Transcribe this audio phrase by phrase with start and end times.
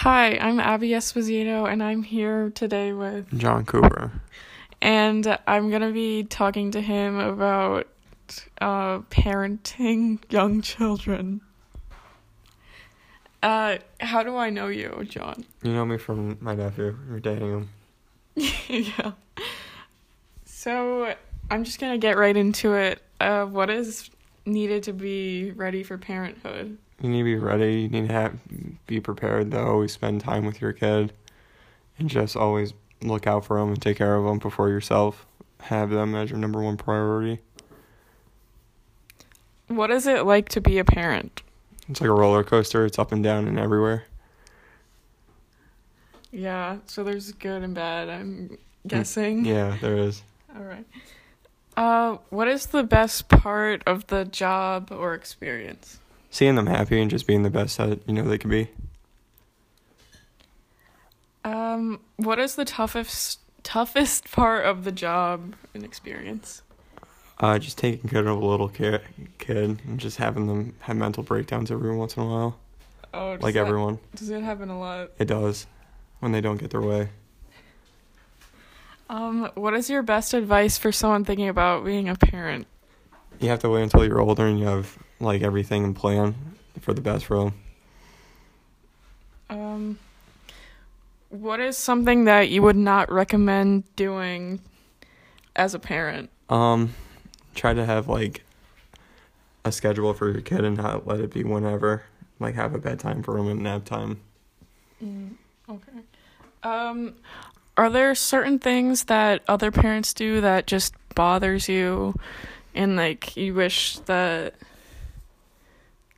[0.00, 4.10] Hi, I'm Abby Esposito, and I'm here today with, John Cooper.
[4.80, 7.86] and I'm gonna be talking to him about
[8.62, 11.42] uh, parenting young children.
[13.42, 15.44] Uh, how do I know you, John?
[15.62, 16.96] You know me from my nephew.
[17.06, 17.68] You're dating him.
[18.68, 19.12] yeah.
[20.46, 21.14] So
[21.50, 23.02] I'm just gonna get right into it.
[23.20, 24.08] Uh, what is
[24.46, 26.78] needed to be ready for parenthood?
[27.00, 27.82] You need to be ready.
[27.82, 28.38] You need to have,
[28.86, 31.12] be prepared to always spend time with your kid,
[31.98, 35.26] and just always look out for them and take care of them before yourself.
[35.60, 37.40] Have them as your number one priority.
[39.68, 41.42] What is it like to be a parent?
[41.88, 42.84] It's like a roller coaster.
[42.84, 44.04] It's up and down and everywhere.
[46.32, 49.44] Yeah, so there's good and bad, I'm guessing.
[49.44, 50.22] Yeah, there is.
[50.56, 50.86] All right.
[51.76, 55.99] Uh, what is the best part of the job or experience?
[56.30, 58.68] Seeing them happy and just being the best that you know they can be.
[61.44, 66.62] Um, what is the toughest toughest part of the job and experience?
[67.38, 69.00] Uh, just taking care of a little kid,
[69.38, 72.58] kid, and just having them have mental breakdowns every once in a while,
[73.14, 73.98] Oh, like that- everyone.
[74.14, 75.10] Does it happen a lot?
[75.18, 75.66] It does,
[76.20, 77.08] when they don't get their way.
[79.08, 82.66] Um, what is your best advice for someone thinking about being a parent?
[83.40, 86.34] You have to wait until you're older and you have like everything in plan
[86.80, 87.54] for the best them.
[89.48, 89.98] Um,
[91.30, 94.60] what is something that you would not recommend doing
[95.56, 96.30] as a parent?
[96.48, 96.94] Um,
[97.54, 98.44] try to have like
[99.64, 102.04] a schedule for your kid and not let it be whenever.
[102.38, 104.20] Like have a bedtime for them and nap time.
[105.02, 105.32] Mm,
[105.68, 105.98] okay.
[106.62, 107.14] Um,
[107.76, 112.14] are there certain things that other parents do that just bothers you,
[112.74, 114.54] and like you wish that?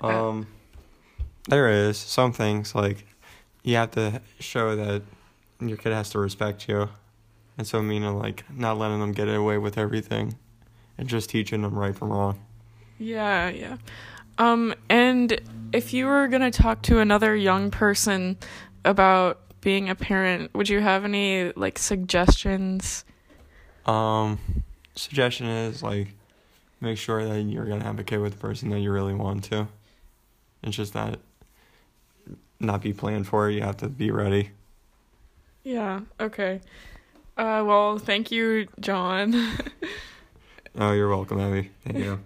[0.00, 0.46] Um,
[1.48, 3.06] there is some things like
[3.64, 5.02] you have to show that
[5.60, 6.88] your kid has to respect you,
[7.56, 10.36] and so meaning like not letting them get away with everything,
[10.96, 12.40] and just teaching them right from wrong.
[12.98, 13.76] Yeah, yeah.
[14.38, 15.40] Um, and
[15.72, 18.36] if you were gonna talk to another young person
[18.84, 23.04] about being a parent, would you have any like suggestions?
[23.86, 24.38] Um,
[24.94, 26.08] suggestion is like
[26.80, 29.44] make sure that you're gonna have a kid with the person that you really want
[29.44, 29.68] to.
[30.62, 31.18] It's just that
[32.60, 33.48] not be planned for.
[33.50, 34.50] You have to be ready.
[35.62, 36.00] Yeah.
[36.18, 36.60] Okay.
[37.36, 39.34] Uh, well, thank you, John.
[40.80, 41.70] Oh, you're welcome, Abby.
[41.84, 42.16] Thank you.